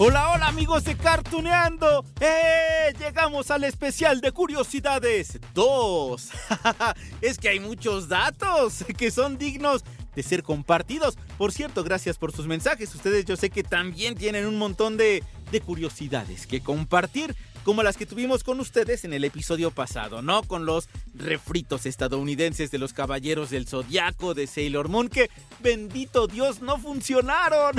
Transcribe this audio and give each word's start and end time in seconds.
Hola, 0.00 0.30
hola 0.30 0.46
amigos 0.46 0.84
de 0.84 0.96
Cartuneando. 0.96 2.04
¡Eh! 2.20 2.94
Llegamos 3.00 3.50
al 3.50 3.64
especial 3.64 4.20
de 4.20 4.30
curiosidades 4.30 5.40
2. 5.54 6.30
es 7.20 7.36
que 7.36 7.48
hay 7.48 7.58
muchos 7.58 8.08
datos 8.08 8.84
que 8.96 9.10
son 9.10 9.38
dignos 9.38 9.82
de 10.14 10.22
ser 10.22 10.44
compartidos. 10.44 11.18
Por 11.36 11.50
cierto, 11.50 11.82
gracias 11.82 12.16
por 12.16 12.30
sus 12.30 12.46
mensajes. 12.46 12.94
Ustedes 12.94 13.24
yo 13.24 13.36
sé 13.36 13.50
que 13.50 13.64
también 13.64 14.14
tienen 14.14 14.46
un 14.46 14.56
montón 14.56 14.96
de, 14.96 15.24
de 15.50 15.60
curiosidades 15.60 16.46
que 16.46 16.60
compartir. 16.60 17.34
Como 17.64 17.82
las 17.82 17.96
que 17.96 18.06
tuvimos 18.06 18.44
con 18.44 18.60
ustedes 18.60 19.04
en 19.04 19.12
el 19.12 19.24
episodio 19.24 19.72
pasado, 19.72 20.22
¿no? 20.22 20.44
Con 20.44 20.64
los 20.64 20.88
refritos 21.12 21.86
estadounidenses 21.86 22.70
de 22.70 22.78
los 22.78 22.92
caballeros 22.92 23.50
del 23.50 23.66
zodiaco 23.66 24.32
de 24.32 24.46
Sailor 24.46 24.88
Moon, 24.88 25.08
que 25.08 25.28
bendito 25.60 26.28
Dios 26.28 26.62
no 26.62 26.78
funcionaron. 26.78 27.74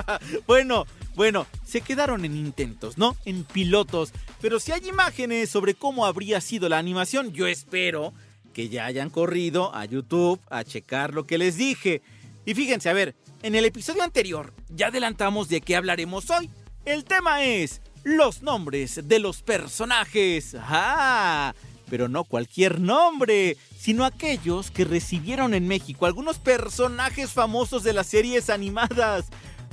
bueno, 0.48 0.84
bueno, 1.14 1.46
se 1.64 1.80
quedaron 1.80 2.24
en 2.24 2.36
intentos, 2.36 2.98
¿no? 2.98 3.16
En 3.24 3.44
pilotos. 3.44 4.12
Pero 4.40 4.60
si 4.60 4.72
hay 4.72 4.88
imágenes 4.88 5.50
sobre 5.50 5.74
cómo 5.74 6.06
habría 6.06 6.40
sido 6.40 6.68
la 6.68 6.78
animación, 6.78 7.32
yo 7.32 7.46
espero 7.46 8.12
que 8.52 8.68
ya 8.68 8.86
hayan 8.86 9.10
corrido 9.10 9.74
a 9.74 9.84
YouTube 9.84 10.40
a 10.50 10.64
checar 10.64 11.14
lo 11.14 11.26
que 11.26 11.38
les 11.38 11.56
dije. 11.56 12.02
Y 12.46 12.54
fíjense, 12.54 12.88
a 12.88 12.94
ver, 12.94 13.14
en 13.42 13.54
el 13.54 13.64
episodio 13.64 14.02
anterior 14.02 14.52
ya 14.68 14.88
adelantamos 14.88 15.48
de 15.48 15.60
qué 15.60 15.76
hablaremos 15.76 16.30
hoy. 16.30 16.50
El 16.84 17.04
tema 17.04 17.44
es 17.44 17.80
los 18.02 18.42
nombres 18.42 19.00
de 19.06 19.18
los 19.18 19.42
personajes. 19.42 20.56
¡Ah! 20.58 21.54
Pero 21.88 22.08
no 22.08 22.24
cualquier 22.24 22.80
nombre, 22.80 23.56
sino 23.76 24.04
aquellos 24.04 24.70
que 24.70 24.84
recibieron 24.84 25.54
en 25.54 25.66
México 25.66 26.06
algunos 26.06 26.38
personajes 26.38 27.32
famosos 27.32 27.82
de 27.82 27.92
las 27.92 28.06
series 28.06 28.48
animadas. 28.48 29.26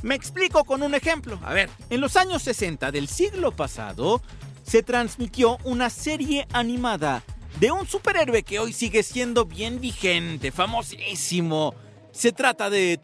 Me 0.04 0.16
explico 0.16 0.64
con 0.64 0.84
un 0.84 0.94
ejemplo. 0.94 1.40
A 1.44 1.54
ver, 1.54 1.70
en 1.90 2.02
los 2.02 2.16
años 2.16 2.44
60 2.44 2.92
del 2.92 3.08
siglo 3.08 3.52
pasado 3.52 4.22
se 4.64 4.84
transmitió 4.84 5.58
una 5.64 5.90
serie 5.90 6.48
animada 6.54 7.24
de 7.60 7.72
un 7.72 7.88
superhéroe 7.88 8.44
que 8.44 8.60
hoy 8.60 8.74
sigue 8.74 9.02
siendo 9.02 9.46
bien 9.46 9.82
vigente, 9.82 10.52
famosísimo. 10.52 11.74
Se 12.12 12.32
trata 12.32 12.70
de 12.70 13.00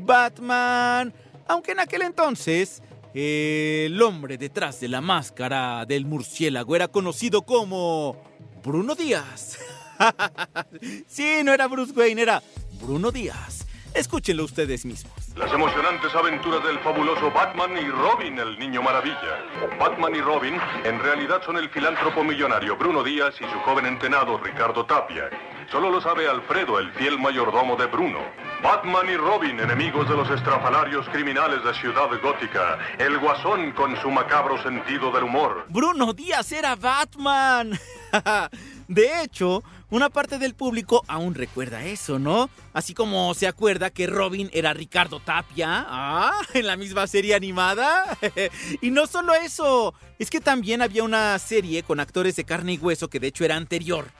Batman, 0.00 1.14
aunque 1.46 1.72
en 1.72 1.80
aquel 1.80 2.02
entonces 2.02 2.82
el 3.12 4.00
hombre 4.02 4.38
detrás 4.38 4.80
de 4.80 4.88
la 4.88 5.00
máscara 5.00 5.84
del 5.84 6.04
murciélago 6.04 6.76
era 6.76 6.88
conocido 6.88 7.42
como 7.42 8.16
Bruno 8.62 8.94
Díaz. 8.94 9.58
sí, 11.06 11.42
no 11.44 11.52
era 11.52 11.66
Bruce 11.68 11.92
Wayne, 11.92 12.22
era 12.22 12.42
Bruno 12.80 13.10
Díaz. 13.10 13.66
Escúchenlo 13.94 14.44
ustedes 14.44 14.84
mismos. 14.84 15.12
Las 15.36 15.52
emocionantes 15.52 16.14
aventuras 16.14 16.62
del 16.64 16.78
fabuloso 16.80 17.30
Batman 17.32 17.76
y 17.76 17.88
Robin, 17.88 18.38
el 18.38 18.58
niño 18.58 18.82
maravilla. 18.82 19.44
Batman 19.78 20.14
y 20.14 20.20
Robin 20.20 20.54
en 20.84 21.00
realidad 21.00 21.42
son 21.44 21.56
el 21.56 21.68
filántropo 21.70 22.22
millonario 22.22 22.76
Bruno 22.76 23.02
Díaz 23.02 23.34
y 23.40 23.44
su 23.44 23.58
joven 23.60 23.86
entrenado 23.86 24.38
Ricardo 24.38 24.84
Tapia. 24.86 25.28
Solo 25.70 25.90
lo 25.90 26.00
sabe 26.00 26.28
Alfredo, 26.28 26.78
el 26.78 26.90
fiel 26.92 27.18
mayordomo 27.18 27.76
de 27.76 27.86
Bruno. 27.86 28.18
Batman 28.62 29.08
y 29.08 29.16
Robin, 29.16 29.58
enemigos 29.58 30.08
de 30.08 30.16
los 30.16 30.28
estrafalarios 30.30 31.08
criminales 31.08 31.62
de 31.64 31.74
Ciudad 31.74 32.08
Gótica. 32.22 32.78
El 32.98 33.18
guasón 33.18 33.72
con 33.72 33.96
su 34.00 34.10
macabro 34.10 34.60
sentido 34.62 35.10
del 35.12 35.24
humor. 35.24 35.66
Bruno 35.68 36.12
Díaz 36.12 36.52
era 36.52 36.74
Batman. 36.74 37.78
De 38.88 39.22
hecho, 39.22 39.62
una 39.90 40.08
parte 40.08 40.38
del 40.38 40.54
público 40.54 41.02
aún 41.08 41.34
recuerda 41.34 41.84
eso, 41.84 42.18
¿no? 42.18 42.48
Así 42.72 42.94
como 42.94 43.34
se 43.34 43.46
acuerda 43.46 43.90
que 43.90 44.06
Robin 44.06 44.48
era 44.52 44.72
Ricardo 44.72 45.20
Tapia, 45.20 45.84
ah, 45.88 46.40
en 46.54 46.66
la 46.66 46.76
misma 46.76 47.06
serie 47.06 47.34
animada. 47.34 48.18
y 48.80 48.90
no 48.90 49.06
solo 49.06 49.34
eso, 49.34 49.94
es 50.18 50.30
que 50.30 50.40
también 50.40 50.80
había 50.80 51.02
una 51.02 51.38
serie 51.38 51.82
con 51.82 52.00
actores 52.00 52.36
de 52.36 52.44
carne 52.44 52.74
y 52.74 52.78
hueso 52.78 53.08
que 53.08 53.20
de 53.20 53.28
hecho 53.28 53.44
era 53.44 53.56
anterior, 53.56 54.10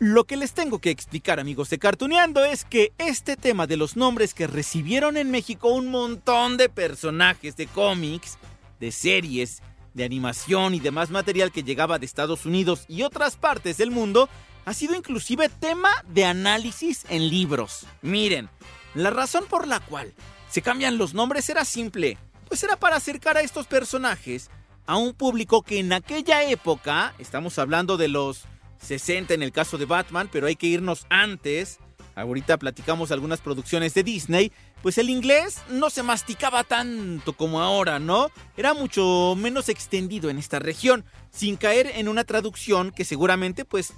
Lo 0.00 0.24
que 0.24 0.36
les 0.36 0.54
tengo 0.54 0.80
que 0.80 0.90
explicar, 0.90 1.38
amigos 1.38 1.70
de 1.70 1.78
Cartuneando, 1.78 2.44
es 2.44 2.64
que 2.64 2.92
este 2.98 3.36
tema 3.36 3.68
de 3.68 3.76
los 3.76 3.96
nombres 3.96 4.34
que 4.34 4.48
recibieron 4.48 5.16
en 5.16 5.30
México 5.30 5.68
un 5.68 5.88
montón 5.88 6.56
de 6.56 6.68
personajes 6.68 7.56
de 7.56 7.68
cómics, 7.68 8.38
de 8.80 8.90
series, 8.90 9.62
de 9.94 10.04
animación 10.04 10.74
y 10.74 10.80
demás 10.80 11.10
material 11.10 11.52
que 11.52 11.62
llegaba 11.62 12.00
de 12.00 12.06
Estados 12.06 12.44
Unidos 12.44 12.86
y 12.88 13.04
otras 13.04 13.36
partes 13.36 13.76
del 13.76 13.92
mundo, 13.92 14.28
ha 14.66 14.74
sido 14.74 14.94
inclusive 14.94 15.48
tema 15.48 15.90
de 16.08 16.24
análisis 16.24 17.06
en 17.08 17.30
libros. 17.30 17.86
Miren, 18.02 18.50
la 18.94 19.10
razón 19.10 19.44
por 19.48 19.66
la 19.66 19.80
cual 19.80 20.12
se 20.50 20.60
cambian 20.60 20.98
los 20.98 21.14
nombres 21.14 21.48
era 21.48 21.64
simple, 21.64 22.18
pues 22.48 22.62
era 22.64 22.76
para 22.76 22.96
acercar 22.96 23.36
a 23.36 23.42
estos 23.42 23.66
personajes 23.68 24.50
a 24.84 24.96
un 24.96 25.14
público 25.14 25.62
que 25.62 25.78
en 25.78 25.92
aquella 25.92 26.42
época, 26.44 27.14
estamos 27.18 27.58
hablando 27.58 27.96
de 27.96 28.08
los 28.08 28.44
60 28.78 29.34
en 29.34 29.42
el 29.42 29.52
caso 29.52 29.78
de 29.78 29.84
Batman, 29.84 30.28
pero 30.30 30.48
hay 30.48 30.56
que 30.56 30.66
irnos 30.66 31.06
antes. 31.10 31.78
Ahorita 32.16 32.56
platicamos 32.56 33.10
algunas 33.10 33.40
producciones 33.40 33.94
de 33.94 34.02
Disney, 34.02 34.52
pues 34.82 34.98
el 34.98 35.10
inglés 35.10 35.58
no 35.68 35.90
se 35.90 36.02
masticaba 36.02 36.64
tanto 36.64 37.34
como 37.34 37.60
ahora, 37.60 37.98
¿no? 37.98 38.30
Era 38.56 38.72
mucho 38.72 39.34
menos 39.36 39.68
extendido 39.68 40.30
en 40.30 40.38
esta 40.38 40.58
región, 40.58 41.04
sin 41.30 41.56
caer 41.56 41.92
en 41.94 42.08
una 42.08 42.24
traducción 42.24 42.90
que 42.90 43.04
seguramente 43.04 43.64
pues 43.64 43.92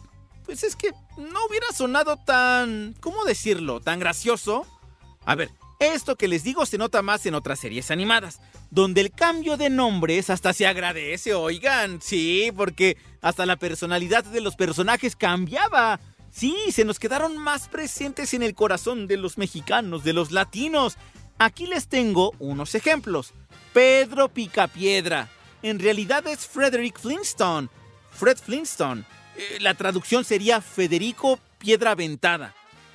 pues 0.48 0.64
es 0.64 0.76
que 0.76 0.92
no 1.18 1.44
hubiera 1.46 1.66
sonado 1.74 2.16
tan... 2.16 2.94
¿cómo 3.00 3.26
decirlo? 3.26 3.80
Tan 3.80 4.00
gracioso. 4.00 4.66
A 5.26 5.34
ver, 5.34 5.50
esto 5.78 6.16
que 6.16 6.26
les 6.26 6.42
digo 6.42 6.64
se 6.64 6.78
nota 6.78 7.02
más 7.02 7.26
en 7.26 7.34
otras 7.34 7.60
series 7.60 7.90
animadas, 7.90 8.40
donde 8.70 9.02
el 9.02 9.10
cambio 9.10 9.58
de 9.58 9.68
nombres 9.68 10.30
hasta 10.30 10.54
se 10.54 10.66
agradece, 10.66 11.34
oigan, 11.34 12.00
sí, 12.00 12.50
porque 12.56 12.96
hasta 13.20 13.44
la 13.44 13.56
personalidad 13.56 14.24
de 14.24 14.40
los 14.40 14.56
personajes 14.56 15.16
cambiaba. 15.16 16.00
Sí, 16.30 16.56
se 16.72 16.86
nos 16.86 16.98
quedaron 16.98 17.36
más 17.36 17.68
presentes 17.68 18.32
en 18.32 18.42
el 18.42 18.54
corazón 18.54 19.06
de 19.06 19.18
los 19.18 19.36
mexicanos, 19.36 20.02
de 20.02 20.14
los 20.14 20.30
latinos. 20.32 20.96
Aquí 21.38 21.66
les 21.66 21.88
tengo 21.88 22.32
unos 22.38 22.74
ejemplos. 22.74 23.34
Pedro 23.74 24.30
Picapiedra. 24.30 25.28
En 25.60 25.78
realidad 25.78 26.26
es 26.26 26.46
Frederick 26.46 26.98
Flintstone. 26.98 27.68
Fred 28.10 28.38
Flintstone. 28.38 29.04
Eh, 29.38 29.58
la 29.60 29.74
traducción 29.74 30.24
sería 30.24 30.60
Federico 30.60 31.38
Piedra 31.58 31.94
Ventada. 31.94 32.54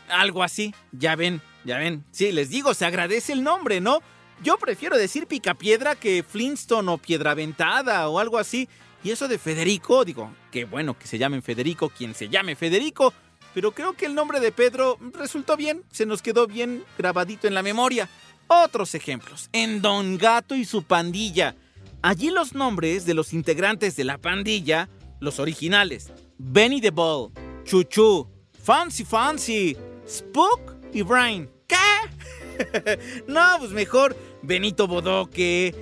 Algo 0.09 0.43
así, 0.43 0.75
ya 0.91 1.15
ven, 1.15 1.41
ya 1.63 1.77
ven. 1.77 2.03
Sí, 2.11 2.33
les 2.33 2.49
digo, 2.49 2.73
se 2.73 2.85
agradece 2.85 3.31
el 3.31 3.43
nombre, 3.43 3.79
¿no? 3.79 4.01
Yo 4.43 4.57
prefiero 4.57 4.97
decir 4.97 5.25
Picapiedra 5.25 5.95
que 5.95 6.21
Flintstone 6.21 6.91
o 6.91 6.97
Piedra 6.97 7.33
Ventada 7.33 8.09
o 8.09 8.19
algo 8.19 8.37
así. 8.37 8.67
Y 9.05 9.11
eso 9.11 9.29
de 9.29 9.37
Federico, 9.37 10.03
digo, 10.03 10.33
qué 10.51 10.65
bueno 10.65 10.99
que 10.99 11.07
se 11.07 11.17
llamen 11.17 11.41
Federico, 11.41 11.89
quien 11.89 12.13
se 12.13 12.27
llame 12.27 12.57
Federico, 12.57 13.13
pero 13.53 13.71
creo 13.71 13.93
que 13.93 14.05
el 14.05 14.15
nombre 14.15 14.41
de 14.41 14.51
Pedro 14.51 14.97
resultó 15.13 15.55
bien, 15.55 15.83
se 15.91 16.05
nos 16.05 16.21
quedó 16.21 16.45
bien 16.45 16.83
grabadito 16.97 17.47
en 17.47 17.53
la 17.53 17.63
memoria. 17.63 18.09
Otros 18.47 18.95
ejemplos, 18.95 19.49
en 19.53 19.81
Don 19.81 20.17
Gato 20.17 20.55
y 20.55 20.65
su 20.65 20.83
pandilla. 20.83 21.55
Allí 22.01 22.31
los 22.31 22.53
nombres 22.53 23.05
de 23.05 23.13
los 23.13 23.31
integrantes 23.31 23.95
de 23.95 24.03
la 24.03 24.17
pandilla, 24.17 24.89
los 25.21 25.39
originales, 25.39 26.11
Benny 26.45 26.81
the 26.81 26.91
Ball, 26.91 27.31
Chuchu, 27.63 28.27
Fancy 28.51 29.05
Fancy, 29.05 29.77
Spook 30.05 30.75
y 30.91 31.01
Brian. 31.01 31.49
¿Qué? 31.65 32.99
no, 33.27 33.41
pues 33.59 33.71
mejor 33.71 34.15
Benito 34.41 34.85
Bodoque, 34.85 35.73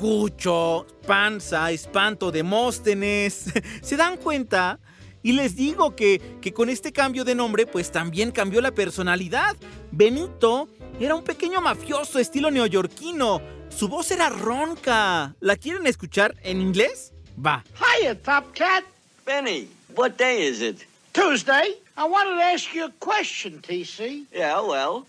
Cucho, 0.00 0.86
Panza, 1.06 1.70
Espanto, 1.72 2.30
Demóstenes. 2.30 3.52
¿Se 3.82 3.96
dan 3.96 4.16
cuenta? 4.16 4.78
Y 5.22 5.32
les 5.32 5.56
digo 5.56 5.96
que, 5.96 6.38
que, 6.40 6.52
con 6.52 6.70
este 6.70 6.92
cambio 6.92 7.24
de 7.24 7.34
nombre, 7.34 7.66
pues 7.66 7.90
también 7.90 8.30
cambió 8.30 8.60
la 8.60 8.70
personalidad. 8.70 9.56
Benito 9.90 10.68
era 11.00 11.16
un 11.16 11.24
pequeño 11.24 11.60
mafioso 11.60 12.20
estilo 12.20 12.50
neoyorquino. 12.50 13.42
Su 13.68 13.88
voz 13.88 14.10
era 14.12 14.28
ronca. 14.30 15.34
¿La 15.40 15.56
quieren 15.56 15.86
escuchar 15.86 16.36
en 16.42 16.60
inglés? 16.60 17.12
Va. 17.44 17.64
Hiya, 18.00 18.22
Top 18.22 18.52
Cat. 18.54 18.84
Benny, 19.26 19.70
what 19.94 20.18
day 20.18 20.42
is 20.42 20.60
it? 20.60 20.84
Tuesday. 21.12 21.74
I 21.96 22.04
wanted 22.06 22.36
to 22.36 22.42
ask 22.42 22.74
you 22.74 22.86
a 22.86 22.92
question, 23.00 23.60
TC. 23.62 24.24
Yeah, 24.32 24.60
well. 24.60 25.06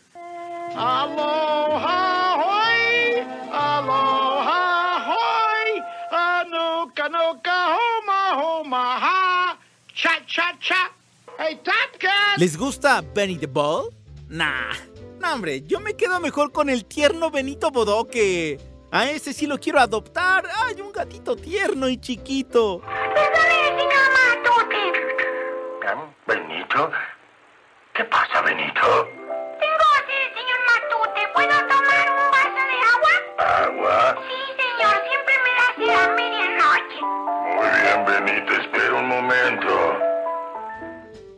Aloha, 0.71 2.37
hoy. 2.43 3.21
Aloha, 3.51 4.61
hoy. 5.09 5.81
Anuka, 6.11 7.09
nuka, 7.09 7.77
homa, 7.77 8.21
homa, 8.39 8.99
ha. 8.99 9.57
Cha, 9.93 10.19
cha, 10.27 10.51
cha. 10.59 10.91
Hey, 11.37 11.59
Top 11.63 11.99
Cat. 11.99 12.37
¿Les 12.37 12.55
gusta 12.57 13.01
Benny 13.13 13.37
the 13.37 13.47
Ball? 13.47 13.89
Nah. 14.29 14.73
No, 15.19 15.33
hombre, 15.33 15.61
yo 15.65 15.79
me 15.79 15.93
quedo 15.95 16.19
mejor 16.19 16.51
con 16.51 16.69
el 16.69 16.85
tierno 16.85 17.31
Benito 17.31 17.71
Bodoque. 17.71 18.59
A 18.91 19.09
ese 19.09 19.33
sí 19.33 19.47
lo 19.47 19.57
quiero 19.57 19.79
adoptar. 19.79 20.47
¡Ay, 20.63 20.79
un 20.81 20.91
gatito 20.91 21.35
tierno 21.35 21.89
y 21.89 21.97
chiquito! 21.97 22.81
¿Benito? 26.27 26.91
¿Qué 27.93 28.03
pasa, 28.05 28.41
Benito? 28.41 29.09
Tengo 29.59 29.87
sed, 30.07 30.27
señor 30.35 30.59
Matute. 30.67 31.21
¿Puedo 31.33 31.57
tomar 31.67 32.05
un 32.11 32.31
vaso 32.31 32.61
de 32.71 32.77
agua? 32.93 33.13
¿Agua? 33.63 33.97
Sí, 34.27 34.39
señor. 34.61 34.95
Siempre 35.07 35.35
me 35.45 35.51
da 35.59 35.67
sed 35.77 35.95
a 35.95 36.07
medianoche. 36.15 37.01
Muy 37.55 37.69
bien, 37.81 37.99
Benito. 38.05 38.51
Espera 38.61 38.93
un 38.95 39.07
momento. 39.07 39.71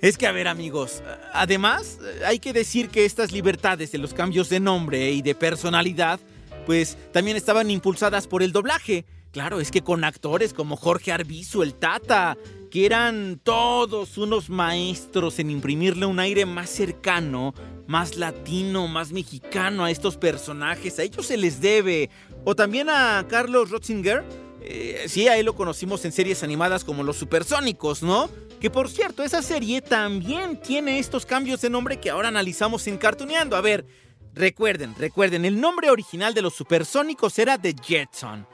Es 0.02 0.18
que, 0.18 0.28
a 0.28 0.32
ver, 0.32 0.48
amigos, 0.48 1.04
además, 1.34 2.00
hay 2.26 2.40
que 2.40 2.54
decir 2.54 2.90
que 2.90 3.06
estas 3.06 3.32
libertades 3.32 3.92
de 3.92 3.98
los 3.98 4.14
cambios 4.14 4.50
de 4.50 4.60
nombre 4.60 5.12
y 5.12 5.22
de 5.22 5.36
personalidad, 5.36 6.20
pues 6.66 6.98
también 7.12 7.38
estaban 7.38 7.70
impulsadas 7.70 8.28
por 8.28 8.42
el 8.42 8.52
doblaje. 8.52 9.06
Claro, 9.32 9.60
es 9.60 9.72
que 9.72 9.84
con 9.84 10.04
actores 10.04 10.54
como 10.54 10.78
Jorge 10.78 11.12
Arbizu, 11.12 11.62
el 11.62 11.76
Tata, 11.76 12.38
que 12.70 12.86
eran 12.86 13.40
todos 13.44 14.18
unos 14.18 14.50
maestros 14.50 15.40
en 15.40 15.50
imprimirle 15.50 16.06
un 16.06 16.20
aire 16.20 16.46
más 16.46 16.70
cercano, 16.70 17.54
más 17.88 18.18
latino, 18.18 18.88
más 18.88 19.12
mexicano 19.12 19.86
a 19.86 19.92
estos 19.92 20.18
personajes, 20.18 21.00
a 21.00 21.04
ellos 21.04 21.26
se 21.26 21.38
les 21.38 21.62
debe. 21.62 22.10
O 22.44 22.56
también 22.56 22.90
a 22.90 23.26
Carlos 23.30 23.70
Rotzinger, 23.70 24.24
eh, 24.62 25.06
sí, 25.08 25.28
a 25.28 25.38
él 25.38 25.46
lo 25.46 25.56
conocimos 25.56 26.04
en 26.06 26.12
series 26.12 26.44
animadas 26.44 26.84
como 26.84 27.04
Los 27.04 27.18
Supersónicos, 27.18 28.04
¿no? 28.04 28.30
Que 28.60 28.70
por 28.70 28.90
cierto, 28.90 29.24
esa 29.24 29.42
serie 29.42 29.82
también 29.82 30.60
tiene 30.60 31.00
estos 31.00 31.26
cambios 31.26 31.62
de 31.62 31.70
nombre 31.70 32.00
que 32.00 32.10
ahora 32.10 32.28
analizamos 32.28 32.88
en 32.88 32.98
Cartuneando. 32.98 33.56
A 33.56 33.62
ver, 33.62 33.86
recuerden, 34.34 34.96
recuerden, 34.98 35.46
el 35.46 35.62
nombre 35.62 35.90
original 35.90 36.34
de 36.34 36.42
los 36.42 36.56
Supersónicos 36.56 37.38
era 37.40 37.58
The 37.58 37.76
Jetson. 37.82 38.48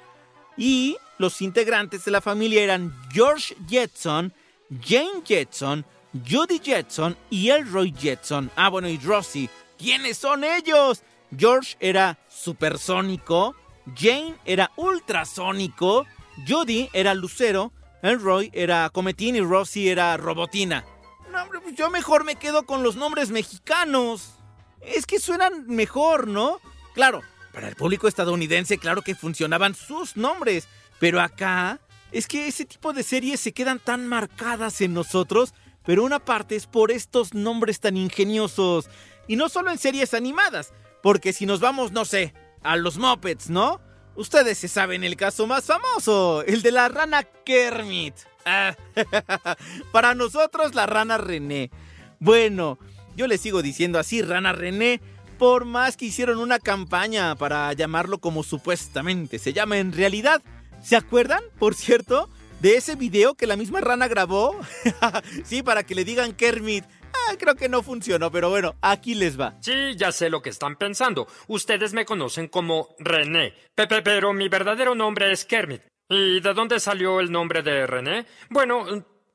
Y 0.57 0.98
los 1.18 1.42
integrantes 1.42 2.06
de 2.06 2.12
la 2.12 2.21
familia 2.21 2.63
eran 2.63 2.95
George 3.12 3.56
Jetson, 3.68 4.33
Jane 4.81 5.21
Jetson, 5.25 5.86
Judy 6.27 6.60
Jetson 6.60 7.18
y 7.30 7.50
Elroy 7.50 7.94
Jetson. 7.98 8.51
Ah, 8.56 8.69
bueno, 8.69 8.88
y 8.88 8.98
Rosie. 8.98 9.50
¿Quiénes 9.77 10.18
son 10.18 10.44
ellos? 10.44 11.04
George 11.36 11.75
era 11.80 12.19
supersónico, 12.30 13.56
Jane 13.95 14.36
era 14.45 14.71
ultrasónico, 14.75 16.06
Judy 16.48 16.89
era 16.94 17.13
lucero, 17.13 17.71
Elroy 18.01 18.51
era 18.54 18.89
cometín 18.89 19.36
y 19.36 19.42
Rosie 19.42 19.92
era 19.92 20.15
robotina. 20.18 20.86
No, 21.31 21.42
hombre, 21.42 21.62
pues 21.62 21.75
yo 21.75 21.89
mejor 21.89 22.24
me 22.24 22.36
quedo 22.36 22.65
con 22.65 22.83
los 22.83 22.95
nombres 22.95 23.30
mexicanos. 23.30 24.36
Es 24.81 25.06
que 25.06 25.19
suenan 25.19 25.65
mejor, 25.68 26.27
¿no? 26.27 26.60
Claro, 26.94 27.21
para 27.54 27.69
el 27.69 27.75
público 27.75 28.07
estadounidense, 28.07 28.77
claro 28.77 29.01
que 29.01 29.15
funcionaban 29.15 29.74
sus 29.74 30.18
nombres. 30.18 30.68
Pero 31.04 31.20
acá 31.20 31.82
es 32.14 32.28
que 32.28 32.48
ese 32.48 32.64
tipo 32.64 32.94
de 32.94 33.04
series 33.04 33.42
se 33.42 33.52
quedan 33.52 33.78
tan 33.78 34.08
marcadas 34.08 34.80
en 34.80 34.94
nosotros, 34.94 35.54
pero 35.84 36.02
una 36.02 36.20
parte 36.20 36.56
es 36.56 36.66
por 36.66 36.92
estos 36.92 37.34
nombres 37.34 37.82
tan 37.82 37.98
ingeniosos. 37.98 38.90
Y 39.28 39.36
no 39.36 39.50
solo 39.50 39.70
en 39.70 39.78
series 39.78 40.14
animadas, 40.14 40.72
porque 41.02 41.34
si 41.34 41.46
nos 41.46 41.60
vamos, 41.60 41.92
no 41.92 42.06
sé, 42.06 42.34
a 42.63 42.77
los 42.77 42.98
Muppets, 42.98 43.50
¿no? 43.50 43.82
Ustedes 44.16 44.60
se 44.60 44.70
saben 44.70 45.04
el 45.04 45.18
caso 45.18 45.46
más 45.46 45.66
famoso, 45.66 46.42
el 46.44 46.62
de 46.62 46.72
la 46.72 46.88
rana 46.88 47.24
Kermit. 47.24 48.16
Para 49.92 50.16
nosotros 50.16 50.74
la 50.74 50.86
rana 50.86 51.18
René. 51.18 51.70
Bueno, 52.22 52.80
yo 53.18 53.27
le 53.27 53.38
sigo 53.38 53.62
diciendo 53.62 54.00
así, 54.00 54.22
rana 54.22 54.54
René, 54.54 55.01
por 55.38 55.66
más 55.66 55.98
que 55.98 56.06
hicieron 56.06 56.39
una 56.39 56.60
campaña 56.60 57.36
para 57.36 57.74
llamarlo 57.74 58.20
como 58.20 58.42
supuestamente 58.42 59.38
se 59.38 59.51
llama 59.51 59.80
en 59.80 59.92
realidad. 59.92 60.42
¿Se 60.84 60.98
acuerdan, 60.98 61.42
por 61.60 61.75
cierto, 61.75 62.30
de 62.60 62.75
ese 62.75 62.96
video 62.96 63.36
que 63.36 63.48
la 63.48 63.56
misma 63.56 63.80
rana 63.80 64.10
grabó? 64.10 64.60
sí, 65.46 65.63
para 65.63 65.84
que 65.84 65.96
le 65.96 66.04
digan 66.04 66.34
Kermit. 66.34 66.84
Ah, 67.13 67.36
creo 67.40 67.56
que 67.56 67.70
no 67.70 67.82
funcionó, 67.84 68.30
pero 68.30 68.50
bueno, 68.50 68.75
aquí 68.82 69.16
les 69.16 69.40
va. 69.40 69.56
Sí, 69.62 69.96
ya 69.96 70.12
sé 70.12 70.30
lo 70.30 70.42
que 70.42 70.50
están 70.50 70.75
pensando. 70.75 71.25
Ustedes 71.48 71.94
me 71.94 72.06
conocen 72.06 72.50
como 72.50 72.96
René, 73.00 73.54
Pepe, 73.74 74.02
pero 74.02 74.34
mi 74.34 74.50
verdadero 74.50 74.94
nombre 74.94 75.32
es 75.32 75.46
Kermit. 75.46 75.84
¿Y 76.10 76.42
de 76.42 76.54
dónde 76.54 76.82
salió 76.82 77.22
el 77.22 77.32
nombre 77.32 77.62
de 77.62 77.88
René? 77.88 78.25
Bueno, 78.50 78.86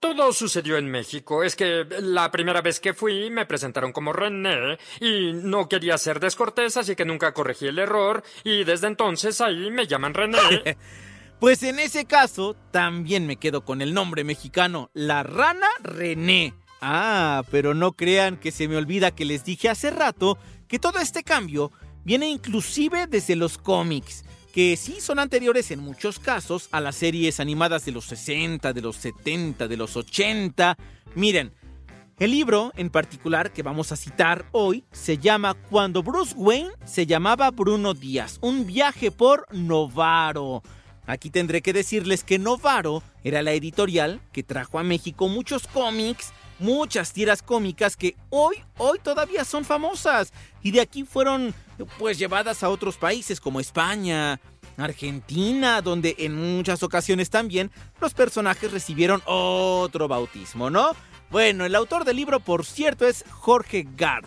todo 0.01 0.35
sucedió 0.35 0.77
en 0.77 0.91
México. 0.91 1.43
Es 1.43 1.57
que 1.57 1.87
la 2.01 2.31
primera 2.31 2.61
vez 2.61 2.79
que 2.79 2.93
fui 2.93 3.31
me 3.31 3.47
presentaron 3.47 3.93
como 3.93 4.13
René 4.13 4.77
y 5.01 5.33
no 5.33 5.67
quería 5.67 5.97
ser 5.97 6.21
descortés, 6.21 6.77
así 6.77 6.95
que 6.95 7.07
nunca 7.07 7.33
corregí 7.33 7.69
el 7.69 7.79
error 7.79 8.23
y 8.45 8.65
desde 8.65 8.87
entonces 8.87 9.41
ahí 9.41 9.71
me 9.71 9.87
llaman 9.87 10.13
René. 10.13 10.77
pues 11.41 11.63
en 11.63 11.79
ese 11.79 12.05
caso 12.05 12.57
también 12.71 13.27
me 13.27 13.37
quedo 13.37 13.65
con 13.65 13.83
el 13.83 13.95
nombre 13.95 14.25
mexicano, 14.25 14.91
la 14.95 15.23
rana 15.23 15.69
René. 15.83 16.55
Ah, 16.81 17.43
pero 17.51 17.75
no 17.75 17.93
crean 17.93 18.37
que 18.37 18.51
se 18.51 18.69
me 18.69 18.77
olvida 18.77 19.11
que 19.11 19.25
les 19.25 19.45
dije 19.45 19.69
hace 19.69 19.91
rato 19.91 20.39
que 20.69 20.79
todo 20.79 20.99
este 21.01 21.25
cambio 21.25 21.73
viene 22.05 22.29
inclusive 22.29 23.07
desde 23.07 23.37
los 23.37 23.59
cómics 23.59 24.25
que 24.53 24.77
sí 24.77 25.01
son 25.01 25.19
anteriores 25.19 25.71
en 25.71 25.81
muchos 25.81 26.19
casos 26.19 26.69
a 26.73 26.81
las 26.81 26.97
series 26.97 27.39
animadas 27.39 27.85
de 27.85 27.93
los 27.93 28.07
60, 28.07 28.73
de 28.73 28.81
los 28.81 28.97
70, 28.97 29.69
de 29.69 29.77
los 29.77 29.97
80. 29.97 30.77
Miren, 31.15 31.53
el 32.19 32.33
libro 32.33 32.73
en 32.77 32.91
particular 32.91 33.53
que 33.53 33.63
vamos 33.63 33.93
a 33.93 33.97
citar 33.97 34.47
hoy 34.53 34.85
se 34.91 35.19
llama 35.19 35.55
Cuando 35.55 36.03
Bruce 36.03 36.35
Wayne 36.37 36.71
se 36.85 37.07
llamaba 37.07 37.51
Bruno 37.51 37.95
Díaz, 37.95 38.39
un 38.41 38.67
viaje 38.67 39.13
por 39.13 39.47
Novaro. 39.55 40.63
Aquí 41.09 41.31
tendré 41.31 41.61
que 41.61 41.73
decirles 41.73 42.23
que 42.23 42.39
Novaro 42.39 43.03
era 43.25 43.43
la 43.43 43.53
editorial 43.53 44.21
que 44.33 44.45
trajo 44.45 44.79
a 44.79 44.85
México 44.85 45.27
muchos 45.29 45.67
cómics 45.67 46.33
muchas 46.59 47.13
tiras 47.13 47.43
cómicas 47.43 47.97
que 47.97 48.17
hoy, 48.31 48.57
hoy 48.77 48.99
todavía 48.99 49.45
son 49.45 49.65
famosas 49.65 50.33
y 50.63 50.71
de 50.71 50.81
aquí 50.81 51.05
fueron 51.05 51.55
pues 51.99 52.19
llevadas 52.19 52.63
a 52.63 52.69
otros 52.69 52.97
países 52.97 53.41
como 53.41 53.61
España, 53.61 54.41
Argentina, 54.77 55.81
donde 55.83 56.17
en 56.19 56.35
muchas 56.35 56.83
ocasiones 56.83 57.31
también 57.31 57.71
los 58.01 58.15
personajes 58.15 58.73
recibieron 58.73 59.23
otro 59.27 60.09
bautismo, 60.09 60.71
¿no? 60.71 60.91
Bueno, 61.31 61.65
el 61.65 61.75
autor 61.75 62.05
del 62.05 62.17
libro, 62.17 62.41
por 62.41 62.65
cierto, 62.65 63.07
es 63.07 63.25
Jorge 63.31 63.87
Gard. 63.97 64.27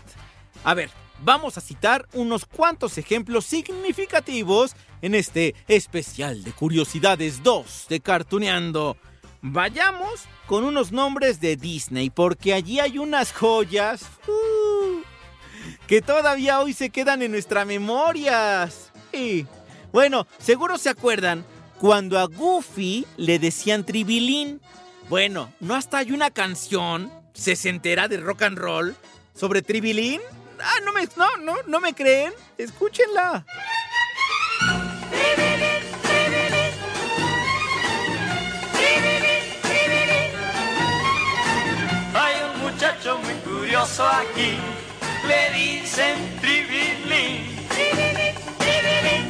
A 0.63 0.73
ver, 0.73 0.91
vamos 1.23 1.57
a 1.57 1.61
citar 1.61 2.07
unos 2.13 2.45
cuantos 2.45 2.97
ejemplos 2.97 3.45
significativos 3.45 4.75
en 5.01 5.15
este 5.15 5.55
especial 5.67 6.43
de 6.43 6.51
Curiosidades 6.51 7.43
2 7.43 7.85
de 7.89 7.99
Cartuneando. 7.99 8.97
Vayamos 9.41 10.25
con 10.45 10.63
unos 10.63 10.91
nombres 10.91 11.39
de 11.39 11.55
Disney, 11.55 12.09
porque 12.09 12.53
allí 12.53 12.79
hay 12.79 12.97
unas 12.97 13.31
joyas 13.31 14.03
uh, 14.27 15.01
que 15.87 16.01
todavía 16.01 16.59
hoy 16.59 16.73
se 16.73 16.89
quedan 16.89 17.21
en 17.21 17.31
nuestra 17.31 17.65
memoria. 17.65 18.69
Y 19.13 19.45
bueno, 19.91 20.27
seguro 20.37 20.77
se 20.77 20.89
acuerdan 20.89 21.45
cuando 21.79 22.19
a 22.19 22.25
Goofy 22.25 23.07
le 23.17 23.39
decían 23.39 23.85
tribilín. 23.85 24.61
Bueno, 25.09 25.51
¿no 25.59 25.75
hasta 25.75 25.97
hay 25.99 26.11
una 26.11 26.29
canción 26.29 27.11
se 27.33 27.69
entera 27.69 28.07
de 28.07 28.17
rock 28.17 28.43
and 28.43 28.57
roll 28.57 28.95
sobre 29.33 29.61
tribilín? 29.61 30.21
Ah, 30.63 30.79
no 30.83 30.93
me, 30.93 31.07
no, 31.15 31.37
no, 31.37 31.55
no 31.67 31.79
me 31.79 31.93
creen. 31.93 32.33
Escúchenla. 32.57 33.45
Hay 42.13 42.35
un 42.53 42.61
muchacho 42.61 43.17
muy 43.19 43.33
curioso 43.35 44.05
aquí, 44.05 44.57
le 45.27 45.57
dicen 45.57 46.39
tribilín. 46.41 47.67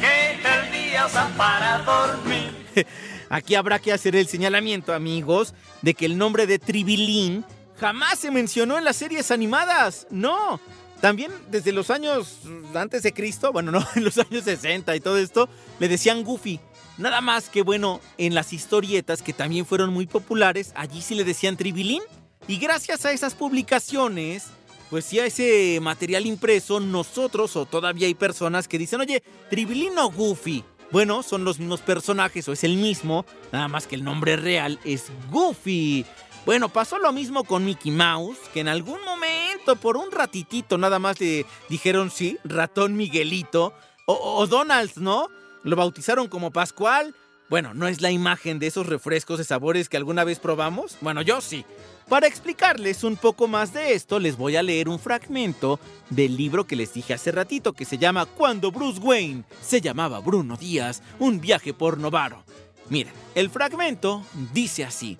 Que 0.00 0.40
el 0.42 0.72
día 0.72 1.06
para 1.36 1.78
dormir. 1.78 2.62
Aquí 3.32 3.54
habrá 3.54 3.78
que 3.78 3.92
hacer 3.92 4.14
el 4.14 4.26
señalamiento, 4.26 4.92
amigos, 4.92 5.54
de 5.80 5.94
que 5.94 6.04
el 6.04 6.18
nombre 6.18 6.46
de 6.46 6.58
Tribilín 6.58 7.46
jamás 7.80 8.18
se 8.18 8.30
mencionó 8.30 8.76
en 8.76 8.84
las 8.84 8.96
series 8.96 9.30
animadas. 9.30 10.06
No. 10.10 10.60
También 11.02 11.32
desde 11.50 11.72
los 11.72 11.90
años 11.90 12.38
antes 12.74 13.02
de 13.02 13.12
Cristo, 13.12 13.50
bueno, 13.52 13.72
no, 13.72 13.84
en 13.96 14.04
los 14.04 14.18
años 14.18 14.44
60 14.44 14.94
y 14.94 15.00
todo 15.00 15.18
esto, 15.18 15.48
le 15.80 15.88
decían 15.88 16.22
Goofy. 16.22 16.60
Nada 16.96 17.20
más 17.20 17.48
que 17.48 17.62
bueno, 17.62 18.00
en 18.18 18.36
las 18.36 18.52
historietas 18.52 19.20
que 19.20 19.32
también 19.32 19.66
fueron 19.66 19.92
muy 19.92 20.06
populares, 20.06 20.72
allí 20.76 21.02
sí 21.02 21.16
le 21.16 21.24
decían 21.24 21.56
Tribilín. 21.56 22.02
Y 22.46 22.58
gracias 22.58 23.04
a 23.04 23.10
esas 23.10 23.34
publicaciones, 23.34 24.46
pues 24.90 25.04
sí 25.04 25.18
a 25.18 25.26
ese 25.26 25.80
material 25.82 26.24
impreso, 26.24 26.78
nosotros 26.78 27.56
o 27.56 27.66
todavía 27.66 28.06
hay 28.06 28.14
personas 28.14 28.68
que 28.68 28.78
dicen, 28.78 29.00
oye, 29.00 29.24
Tribilín 29.50 29.98
o 29.98 30.08
Goofy. 30.08 30.62
Bueno, 30.92 31.24
son 31.24 31.42
los 31.42 31.58
mismos 31.58 31.80
personajes 31.80 32.46
o 32.46 32.52
es 32.52 32.62
el 32.62 32.76
mismo, 32.76 33.26
nada 33.50 33.66
más 33.66 33.88
que 33.88 33.96
el 33.96 34.04
nombre 34.04 34.36
real 34.36 34.78
es 34.84 35.06
Goofy. 35.32 36.06
Bueno, 36.44 36.68
pasó 36.68 36.98
lo 36.98 37.12
mismo 37.12 37.44
con 37.44 37.64
Mickey 37.64 37.92
Mouse, 37.92 38.38
que 38.52 38.60
en 38.60 38.68
algún 38.68 39.00
momento, 39.04 39.76
por 39.76 39.96
un 39.96 40.10
ratitito 40.10 40.76
nada 40.76 40.98
más 40.98 41.20
le 41.20 41.46
dijeron 41.68 42.10
sí, 42.10 42.36
ratón 42.42 42.96
Miguelito, 42.96 43.72
o, 44.06 44.14
o 44.14 44.46
Donald, 44.48 44.90
¿no? 44.96 45.28
Lo 45.62 45.76
bautizaron 45.76 46.26
como 46.26 46.50
Pascual. 46.50 47.14
Bueno, 47.48 47.74
¿no 47.74 47.86
es 47.86 48.00
la 48.00 48.10
imagen 48.10 48.58
de 48.58 48.66
esos 48.66 48.86
refrescos 48.86 49.38
de 49.38 49.44
sabores 49.44 49.88
que 49.88 49.96
alguna 49.96 50.24
vez 50.24 50.40
probamos? 50.40 50.96
Bueno, 51.00 51.22
yo 51.22 51.40
sí. 51.40 51.64
Para 52.08 52.26
explicarles 52.26 53.04
un 53.04 53.16
poco 53.16 53.46
más 53.46 53.72
de 53.72 53.92
esto, 53.94 54.18
les 54.18 54.36
voy 54.36 54.56
a 54.56 54.64
leer 54.64 54.88
un 54.88 54.98
fragmento 54.98 55.78
del 56.10 56.36
libro 56.36 56.66
que 56.66 56.74
les 56.74 56.92
dije 56.92 57.14
hace 57.14 57.30
ratito, 57.30 57.72
que 57.72 57.84
se 57.84 57.98
llama 57.98 58.26
Cuando 58.26 58.72
Bruce 58.72 58.98
Wayne 58.98 59.44
se 59.60 59.80
llamaba 59.80 60.18
Bruno 60.18 60.56
Díaz, 60.56 61.02
un 61.20 61.40
viaje 61.40 61.72
por 61.72 61.98
Novaro. 61.98 62.42
Miren, 62.90 63.12
el 63.36 63.48
fragmento 63.48 64.24
dice 64.52 64.84
así. 64.84 65.16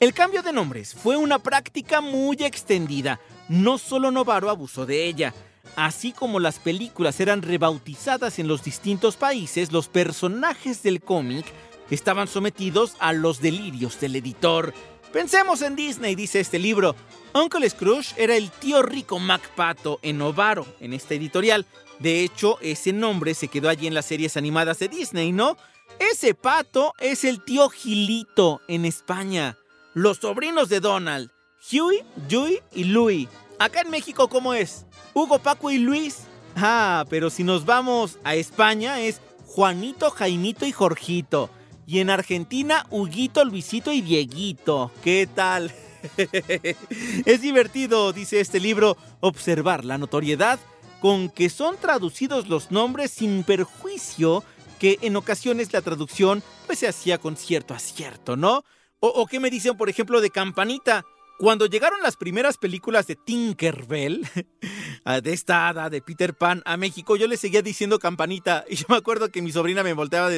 El 0.00 0.14
cambio 0.14 0.42
de 0.42 0.54
nombres 0.54 0.94
fue 0.94 1.18
una 1.18 1.38
práctica 1.38 2.00
muy 2.00 2.36
extendida. 2.40 3.20
No 3.50 3.76
solo 3.76 4.10
Novaro 4.10 4.48
abusó 4.48 4.86
de 4.86 5.04
ella. 5.04 5.34
Así 5.76 6.12
como 6.12 6.40
las 6.40 6.58
películas 6.58 7.20
eran 7.20 7.42
rebautizadas 7.42 8.38
en 8.38 8.48
los 8.48 8.64
distintos 8.64 9.16
países, 9.16 9.72
los 9.72 9.88
personajes 9.88 10.82
del 10.82 11.02
cómic 11.02 11.44
estaban 11.90 12.28
sometidos 12.28 12.94
a 12.98 13.12
los 13.12 13.42
delirios 13.42 14.00
del 14.00 14.16
editor. 14.16 14.72
Pensemos 15.12 15.60
en 15.60 15.76
Disney, 15.76 16.14
dice 16.14 16.40
este 16.40 16.58
libro. 16.58 16.96
Uncle 17.34 17.68
Scrooge 17.68 18.14
era 18.16 18.34
el 18.36 18.50
tío 18.50 18.80
rico 18.80 19.18
MacPato 19.18 19.98
en 20.00 20.16
Novaro, 20.16 20.66
en 20.80 20.94
esta 20.94 21.12
editorial. 21.12 21.66
De 21.98 22.24
hecho, 22.24 22.58
ese 22.62 22.94
nombre 22.94 23.34
se 23.34 23.48
quedó 23.48 23.68
allí 23.68 23.86
en 23.86 23.92
las 23.94 24.06
series 24.06 24.38
animadas 24.38 24.78
de 24.78 24.88
Disney, 24.88 25.30
¿no? 25.30 25.58
Ese 25.98 26.32
pato 26.32 26.94
es 27.00 27.24
el 27.24 27.44
tío 27.44 27.68
Gilito 27.68 28.62
en 28.66 28.86
España. 28.86 29.58
Los 29.94 30.18
sobrinos 30.18 30.68
de 30.68 30.78
Donald, 30.78 31.32
Huey, 31.72 32.04
Dewey 32.28 32.60
y 32.72 32.84
Louie. 32.84 33.28
Acá 33.58 33.80
en 33.80 33.90
México, 33.90 34.28
¿cómo 34.28 34.54
es? 34.54 34.86
Hugo, 35.14 35.40
Paco 35.40 35.68
y 35.72 35.78
Luis. 35.78 36.20
Ah, 36.54 37.04
pero 37.10 37.28
si 37.28 37.42
nos 37.42 37.64
vamos 37.64 38.18
a 38.22 38.36
España 38.36 39.00
es 39.00 39.20
Juanito, 39.46 40.12
Jaimito 40.12 40.64
y 40.64 40.70
Jorgito. 40.70 41.50
Y 41.88 41.98
en 41.98 42.08
Argentina, 42.08 42.86
Huguito, 42.90 43.44
Luisito 43.44 43.90
y 43.90 44.00
Dieguito. 44.00 44.92
¿Qué 45.02 45.28
tal? 45.34 45.72
es 47.26 47.40
divertido, 47.40 48.12
dice 48.12 48.38
este 48.38 48.60
libro, 48.60 48.96
observar 49.18 49.84
la 49.84 49.98
notoriedad 49.98 50.60
con 51.00 51.30
que 51.30 51.50
son 51.50 51.76
traducidos 51.78 52.48
los 52.48 52.70
nombres 52.70 53.10
sin 53.10 53.42
perjuicio 53.42 54.44
que 54.78 54.98
en 55.02 55.16
ocasiones 55.16 55.72
la 55.72 55.82
traducción 55.82 56.44
pues 56.66 56.78
se 56.78 56.86
hacía 56.86 57.18
con 57.18 57.36
cierto 57.36 57.74
acierto, 57.74 58.36
¿no? 58.36 58.62
O, 59.00 59.26
qué 59.26 59.40
me 59.40 59.50
dicen, 59.50 59.76
por 59.76 59.88
ejemplo, 59.88 60.20
de 60.20 60.30
Campanita. 60.30 61.06
Cuando 61.38 61.64
llegaron 61.64 62.02
las 62.02 62.16
primeras 62.16 62.58
películas 62.58 63.06
de 63.06 63.16
Tinkerbell, 63.16 64.28
de 65.22 65.32
esta 65.32 65.68
hada 65.68 65.88
de 65.88 66.02
Peter 66.02 66.34
Pan 66.34 66.62
a 66.66 66.76
México, 66.76 67.16
yo 67.16 67.26
le 67.26 67.38
seguía 67.38 67.62
diciendo 67.62 67.98
campanita. 67.98 68.66
Y 68.68 68.76
yo 68.76 68.84
me 68.90 68.96
acuerdo 68.96 69.30
que 69.30 69.40
mi 69.40 69.50
sobrina 69.50 69.82
me 69.82 69.94
volteaba 69.94 70.28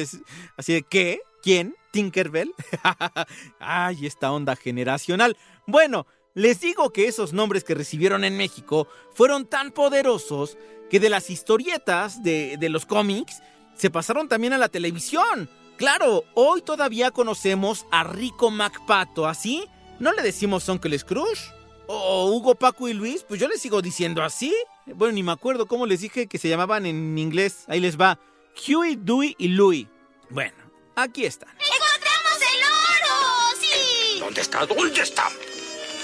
así 0.55 0.73
de 0.73 0.83
¿qué? 0.83 1.19
¿Quién? 1.41 1.75
¿Tinkerbell? 1.91 2.53
Ay, 3.59 4.05
esta 4.05 4.31
onda 4.31 4.55
generacional. 4.55 5.35
Bueno, 5.67 6.07
les 6.33 6.61
digo 6.61 6.93
que 6.93 7.09
esos 7.09 7.33
nombres 7.33 7.65
que 7.65 7.75
recibieron 7.75 8.23
en 8.23 8.37
México 8.37 8.87
fueron 9.13 9.45
tan 9.45 9.71
poderosos 9.71 10.57
que 10.89 11.01
de 11.01 11.09
las 11.09 11.29
historietas 11.29 12.23
de, 12.23 12.55
de 12.57 12.69
los 12.69 12.85
cómics 12.85 13.41
se 13.75 13.89
pasaron 13.89 14.29
también 14.29 14.53
a 14.53 14.57
la 14.57 14.69
televisión. 14.69 15.49
Claro, 15.77 16.23
hoy 16.35 16.61
todavía 16.61 17.11
conocemos 17.11 17.85
a 17.91 18.03
Rico 18.03 18.51
MacPato, 18.51 19.25
¿así? 19.25 19.67
¿No 19.99 20.13
le 20.13 20.21
decimos 20.21 20.67
Uncle 20.69 20.97
Scrooge? 20.97 21.51
¿O 21.87 22.31
Hugo, 22.31 22.55
Paco 22.55 22.87
y 22.87 22.93
Luis? 22.93 23.23
Pues 23.27 23.39
yo 23.39 23.47
les 23.47 23.61
sigo 23.61 23.81
diciendo 23.81 24.23
así. 24.23 24.53
Bueno, 24.85 25.13
ni 25.13 25.23
me 25.23 25.31
acuerdo 25.31 25.65
cómo 25.65 25.85
les 25.85 26.01
dije 26.01 26.27
que 26.27 26.37
se 26.37 26.49
llamaban 26.49 26.85
en 26.85 27.17
inglés. 27.17 27.65
Ahí 27.67 27.79
les 27.79 27.99
va. 27.99 28.19
Huey, 28.67 28.97
Dewey 28.97 29.35
y 29.37 29.49
Louie. 29.49 29.87
Bueno, 30.29 30.55
aquí 30.95 31.25
están. 31.25 31.49
¡Encontramos 31.49 32.37
el 32.41 32.63
oro! 32.63 33.59
¡Sí! 33.59 34.19
¿Dónde 34.19 34.41
está? 34.41 34.65
¿Dónde 34.65 35.01
está? 35.01 35.29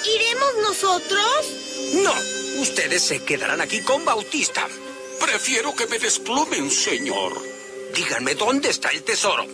¿Iremos 0.03 0.53
nosotros? 0.67 1.53
No, 2.03 2.13
ustedes 2.61 3.03
se 3.03 3.23
quedarán 3.23 3.61
aquí 3.61 3.81
con 3.81 4.03
Bautista. 4.03 4.67
Prefiero 5.19 5.75
que 5.75 5.87
me 5.87 5.99
desplumen, 5.99 6.71
señor. 6.71 7.58
Díganme, 7.95 8.35
¿dónde 8.35 8.69
está 8.69 8.89
el 8.89 9.03
tesoro? 9.03 9.45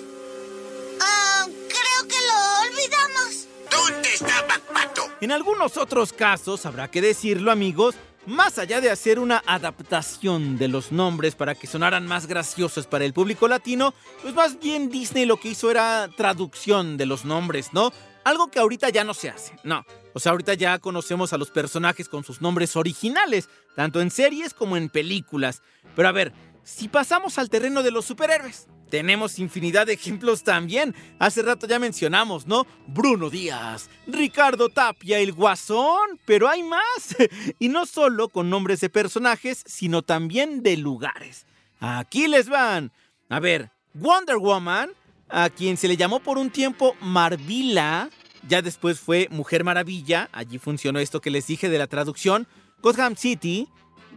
Ah, 1.01 1.46
creo 1.48 2.08
que 2.08 2.15
lo 2.15 2.70
olvidamos. 2.70 3.48
¿Dónde 3.72 4.13
está 4.13 4.46
MacPato? 4.48 5.04
En 5.22 5.32
algunos 5.32 5.77
otros 5.77 6.13
casos, 6.13 6.65
habrá 6.65 6.89
que 6.89 7.01
decirlo 7.01 7.51
amigos, 7.51 7.96
más 8.25 8.58
allá 8.60 8.82
de 8.82 8.89
hacer 8.89 9.20
una 9.20 9.44
adaptación 9.46 10.58
de 10.58 10.68
los 10.68 10.92
nombres 10.92 11.36
para 11.36 11.56
que 11.56 11.68
sonaran 11.68 12.08
más 12.08 12.27
graciosos 12.27 12.88
para 12.88 13.06
el 13.06 13.13
público 13.13 13.48
latino, 13.48 13.94
pues 14.22 14.34
más 14.34 14.60
bien 14.60 14.89
Disney 14.89 15.25
lo 15.25 15.38
que 15.38 15.50
hizo 15.50 15.70
era 15.72 16.10
traducción 16.15 16.98
de 16.98 17.06
los 17.06 17.25
nombres, 17.25 17.70
¿no? 17.74 17.92
Algo 18.24 18.50
que 18.50 18.60
ahorita 18.60 18.89
ya 18.89 19.04
no 19.04 19.13
se 19.13 19.30
hace, 19.30 19.54
no. 19.63 19.86
O 20.13 20.20
sea, 20.20 20.32
ahorita 20.32 20.56
ya 20.56 20.80
conocemos 20.80 21.34
a 21.34 21.38
los 21.38 21.51
personajes 21.51 22.10
con 22.10 22.24
sus 22.24 22.42
nombres 22.42 22.75
originales, 22.75 23.50
tanto 23.75 24.01
en 24.01 24.10
series 24.10 24.54
como 24.56 24.77
en 24.77 24.89
películas. 24.89 25.62
Pero 25.96 26.08
a 26.08 26.12
ver, 26.12 26.34
si 26.65 26.88
pasamos 26.88 27.38
al 27.38 27.50
terreno 27.50 27.84
de 27.84 27.91
los 27.91 28.05
superhéroes, 28.05 28.67
tenemos 28.89 29.38
infinidad 29.38 29.86
de 29.86 29.93
ejemplos 29.93 30.43
también. 30.43 30.95
Hace 31.19 31.43
rato 31.43 31.67
ya 31.67 31.77
mencionamos, 31.77 32.48
¿no? 32.48 32.65
Bruno 32.88 33.29
Díaz, 33.29 33.88
Ricardo 34.07 34.69
Tapia, 34.69 35.19
el 35.19 35.31
Guasón, 35.31 36.19
pero 36.25 36.50
hay 36.50 36.63
más. 36.63 37.15
Y 37.60 37.69
no 37.69 37.86
solo 37.86 38.29
con 38.29 38.50
nombres 38.50 38.81
de 38.81 38.89
personajes, 38.89 39.63
sino 39.67 40.01
también 40.01 40.63
de 40.63 40.77
lugares. 40.77 41.45
Aquí 41.79 42.27
les 42.27 42.50
van. 42.50 42.91
A 43.29 43.39
ver, 43.39 43.69
Wonder 43.93 44.38
Woman, 44.38 44.89
a 45.29 45.50
quien 45.51 45.77
se 45.77 45.88
le 45.88 45.98
llamó 45.98 46.19
por 46.19 46.39
un 46.39 46.50
tiempo 46.50 46.95
Marvila, 47.00 48.10
Ya 48.48 48.62
después 48.63 49.00
fue 49.00 49.27
Mujer 49.29 49.63
Maravilla, 49.63 50.29
allí 50.31 50.57
funcionó 50.57 51.00
esto 51.00 51.22
que 51.22 51.31
les 51.31 51.45
dije 51.45 51.69
de 51.69 51.77
la 51.77 51.88
traducción. 51.88 52.48
Gotham 52.81 53.15
City, 53.15 53.67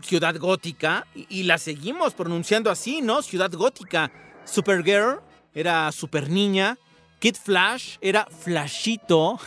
Ciudad 0.03 0.37
Gótica, 0.39 1.07
y, 1.15 1.43
la 1.45 1.59
seguimos 1.59 2.15
pronunciando 2.15 2.71
así, 2.71 3.01
¿no? 3.03 3.23
Ciudad 3.23 3.51
Gótica. 3.53 4.11
Supergirl 4.45 5.21
era 5.55 5.91
Super 5.93 6.31
Niña. 6.31 6.79
Kid 7.19 7.35
Flash 7.35 7.97
era 8.01 8.27
Flashito. 8.27 9.41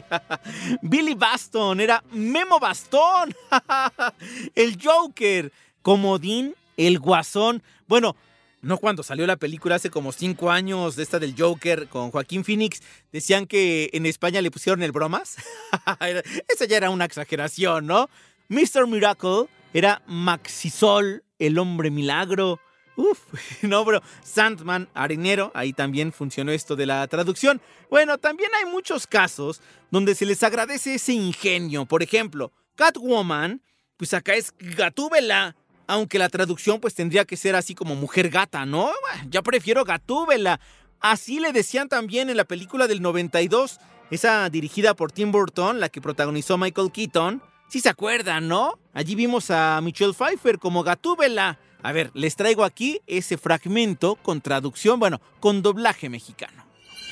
Billy 0.82 1.14
Baston 1.14 1.80
era 1.80 2.02
Memo 2.10 2.58
Bastón. 2.58 3.34
el 4.54 4.78
Joker. 4.82 5.52
Comodín, 5.82 6.54
el 6.76 6.98
Guasón. 6.98 7.62
Bueno, 7.86 8.16
no 8.60 8.78
cuando 8.78 9.02
salió 9.02 9.26
la 9.26 9.36
película 9.36 9.76
hace 9.76 9.88
como 9.88 10.12
cinco 10.12 10.50
años 10.50 10.96
de 10.96 11.04
esta 11.04 11.18
del 11.18 11.34
Joker 11.38 11.88
con 11.88 12.10
Joaquín 12.10 12.44
Phoenix, 12.44 12.82
decían 13.12 13.46
que 13.46 13.88
en 13.92 14.04
España 14.04 14.42
le 14.42 14.50
pusieron 14.50 14.82
el 14.82 14.92
bromas. 14.92 15.36
Esa 16.48 16.64
ya 16.64 16.76
era 16.76 16.90
una 16.90 17.04
exageración, 17.04 17.86
¿no? 17.86 18.10
Mr. 18.48 18.86
Miracle 18.88 19.46
era 19.78 20.02
Maxisol, 20.06 21.24
el 21.38 21.58
hombre 21.58 21.90
milagro. 21.90 22.60
Uf, 22.96 23.18
no, 23.62 23.84
bro. 23.84 24.02
Sandman, 24.22 24.88
arenero, 24.92 25.52
ahí 25.54 25.72
también 25.72 26.12
funcionó 26.12 26.52
esto 26.52 26.76
de 26.76 26.86
la 26.86 27.06
traducción. 27.06 27.60
Bueno, 27.90 28.18
también 28.18 28.50
hay 28.58 28.70
muchos 28.70 29.06
casos 29.06 29.60
donde 29.90 30.14
se 30.14 30.26
les 30.26 30.42
agradece 30.42 30.94
ese 30.94 31.12
ingenio. 31.12 31.86
Por 31.86 32.02
ejemplo, 32.02 32.52
Catwoman, 32.74 33.62
pues 33.96 34.14
acá 34.14 34.34
es 34.34 34.52
Gatúbela. 34.58 35.56
Aunque 35.86 36.18
la 36.18 36.28
traducción 36.28 36.80
pues 36.80 36.94
tendría 36.94 37.24
que 37.24 37.36
ser 37.36 37.56
así 37.56 37.74
como 37.74 37.94
mujer 37.94 38.28
gata, 38.28 38.66
¿no? 38.66 38.90
Ya 39.30 39.42
prefiero 39.42 39.84
Gatúbela. 39.84 40.60
Así 41.00 41.40
le 41.40 41.52
decían 41.52 41.88
también 41.88 42.28
en 42.28 42.36
la 42.36 42.44
película 42.44 42.88
del 42.88 43.00
92, 43.00 43.78
esa 44.10 44.50
dirigida 44.50 44.94
por 44.94 45.12
Tim 45.12 45.30
Burton, 45.30 45.80
la 45.80 45.88
que 45.88 46.00
protagonizó 46.00 46.58
Michael 46.58 46.92
Keaton. 46.92 47.42
Si 47.68 47.80
se 47.80 47.88
acuerdan, 47.88 48.48
¿no? 48.48 48.78
Allí 48.98 49.14
vimos 49.14 49.52
a 49.52 49.80
Michelle 49.80 50.12
Pfeiffer 50.12 50.58
como 50.58 50.82
Gatúbela. 50.82 51.60
A 51.84 51.92
ver, 51.92 52.10
les 52.14 52.34
traigo 52.34 52.64
aquí 52.64 53.00
ese 53.06 53.38
fragmento 53.38 54.16
con 54.16 54.40
traducción, 54.40 54.98
bueno, 54.98 55.20
con 55.38 55.62
doblaje 55.62 56.08
mexicano. 56.08 56.64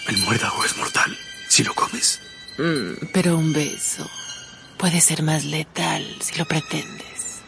El 0.08 0.18
muérdago 0.18 0.64
es 0.64 0.76
mortal 0.76 1.16
si 1.48 1.62
lo 1.62 1.72
comes. 1.74 2.20
Mm, 2.58 3.06
pero 3.12 3.38
un 3.38 3.52
beso 3.52 4.04
puede 4.78 5.00
ser 5.00 5.22
más 5.22 5.44
letal 5.44 6.04
si 6.18 6.36
lo 6.36 6.44
pretendes. 6.46 7.42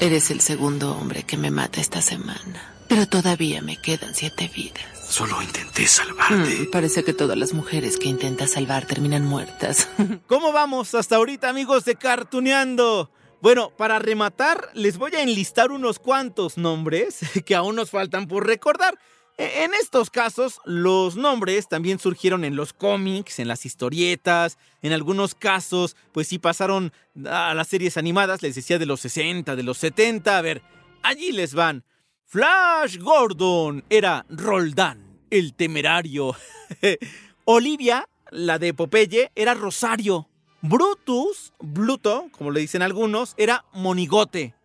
Eres 0.00 0.30
el 0.30 0.42
segundo 0.42 0.94
hombre 0.94 1.22
que 1.22 1.38
me 1.38 1.50
mata 1.50 1.80
esta 1.80 2.02
semana, 2.02 2.75
pero 2.88 3.06
todavía 3.06 3.62
me 3.62 3.76
quedan 3.76 4.14
siete 4.14 4.50
vidas. 4.54 4.84
Solo 5.08 5.40
intenté 5.40 5.86
salvarte. 5.86 6.34
Mm, 6.34 6.70
parece 6.70 7.04
que 7.04 7.12
todas 7.12 7.38
las 7.38 7.52
mujeres 7.52 7.96
que 7.96 8.08
intentas 8.08 8.52
salvar 8.52 8.86
terminan 8.86 9.24
muertas. 9.24 9.88
¿Cómo 10.26 10.52
vamos 10.52 10.94
hasta 10.94 11.16
ahorita, 11.16 11.48
amigos 11.48 11.84
de 11.84 11.94
Cartuneando? 11.94 13.10
Bueno, 13.40 13.70
para 13.70 13.98
rematar, 13.98 14.70
les 14.74 14.98
voy 14.98 15.14
a 15.14 15.22
enlistar 15.22 15.70
unos 15.70 15.98
cuantos 15.98 16.58
nombres 16.58 17.20
que 17.44 17.54
aún 17.54 17.76
nos 17.76 17.90
faltan 17.90 18.26
por 18.26 18.46
recordar. 18.46 18.98
E, 19.38 19.64
en 19.64 19.74
estos 19.74 20.10
casos, 20.10 20.60
los 20.64 21.16
nombres 21.16 21.68
también 21.68 21.98
surgieron 21.98 22.44
en 22.44 22.56
los 22.56 22.72
cómics, 22.72 23.38
en 23.38 23.48
las 23.48 23.64
historietas, 23.64 24.58
en 24.82 24.92
algunos 24.92 25.34
casos, 25.34 25.96
pues 26.12 26.26
sí 26.26 26.38
pasaron 26.38 26.92
a 27.30 27.54
las 27.54 27.68
series 27.68 27.96
animadas, 27.96 28.42
les 28.42 28.54
decía 28.54 28.78
de 28.78 28.86
los 28.86 29.00
60, 29.00 29.54
de 29.54 29.62
los 29.62 29.78
70. 29.78 30.36
A 30.36 30.42
ver, 30.42 30.62
allí 31.02 31.30
les 31.32 31.54
van. 31.54 31.84
Flash 32.28 32.98
Gordon 32.98 33.84
era 33.88 34.26
Roldán, 34.28 35.20
el 35.30 35.54
temerario. 35.54 36.34
Olivia, 37.44 38.08
la 38.32 38.58
de 38.58 38.74
Popeye, 38.74 39.30
era 39.36 39.54
Rosario. 39.54 40.28
Brutus, 40.60 41.52
Bluto, 41.60 42.28
como 42.32 42.50
le 42.50 42.58
dicen 42.58 42.82
algunos, 42.82 43.34
era 43.36 43.64
monigote. 43.72 44.56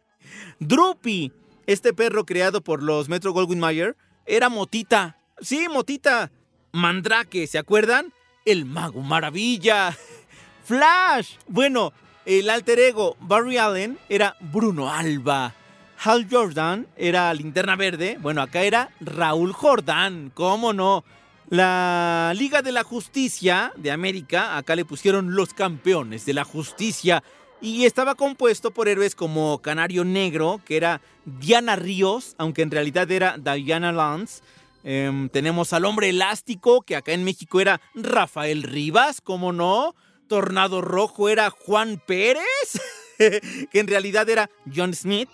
Drupi, 0.59 1.31
este 1.67 1.93
perro 1.93 2.25
creado 2.25 2.61
por 2.61 2.81
los 2.81 3.09
Metro 3.09 3.31
Goldwyn 3.31 3.59
Mayer, 3.59 3.95
era 4.25 4.49
Motita. 4.49 5.19
Sí, 5.39 5.67
Motita. 5.69 6.31
Mandrake, 6.71 7.45
¿se 7.45 7.59
acuerdan? 7.59 8.11
El 8.43 8.65
mago 8.65 9.01
maravilla. 9.01 9.95
Flash. 10.63 11.35
Bueno, 11.47 11.93
el 12.25 12.49
alter 12.49 12.79
ego 12.79 13.17
Barry 13.19 13.57
Allen 13.57 13.99
era 14.09 14.35
Bruno 14.39 14.91
Alba. 14.91 15.53
Hal 16.03 16.27
Jordan 16.29 16.87
era 16.97 17.31
Linterna 17.31 17.75
Verde. 17.75 18.17
Bueno, 18.19 18.41
acá 18.41 18.63
era 18.63 18.89
Raúl 19.01 19.53
Jordan. 19.53 20.31
¿Cómo 20.33 20.73
no? 20.73 21.03
La 21.47 22.33
Liga 22.35 22.63
de 22.63 22.71
la 22.71 22.83
Justicia 22.83 23.71
de 23.75 23.91
América, 23.91 24.57
acá 24.57 24.75
le 24.75 24.85
pusieron 24.85 25.35
los 25.35 25.53
campeones 25.53 26.25
de 26.25 26.33
la 26.33 26.43
justicia 26.43 27.21
y 27.59 27.85
estaba 27.85 28.15
compuesto 28.15 28.71
por 28.71 28.87
héroes 28.87 29.13
como 29.13 29.61
Canario 29.61 30.03
Negro, 30.03 30.59
que 30.65 30.77
era 30.77 31.01
Diana 31.25 31.75
Ríos, 31.75 32.33
aunque 32.39 32.63
en 32.63 32.71
realidad 32.71 33.11
era 33.11 33.37
Diana 33.37 33.91
Lance. 33.91 34.41
Em, 34.83 35.29
tenemos 35.29 35.71
al 35.73 35.85
hombre 35.85 36.09
elástico, 36.09 36.81
que 36.81 36.95
acá 36.95 37.11
en 37.11 37.23
México 37.23 37.61
era 37.61 37.79
Rafael 37.93 38.63
Rivas, 38.63 39.21
¿cómo 39.21 39.53
no? 39.53 39.93
Tornado 40.27 40.81
Rojo 40.81 41.29
era 41.29 41.51
Juan 41.51 42.01
Pérez, 42.07 42.41
que 43.19 43.79
en 43.79 43.87
realidad 43.87 44.27
era 44.29 44.49
John 44.73 44.95
Smith. 44.95 45.29